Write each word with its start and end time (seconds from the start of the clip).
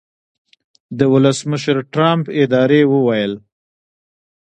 د 0.97 0.99
ولسمشرټرمپ 1.13 2.25
ادارې 2.41 2.81
وویل 2.93 3.33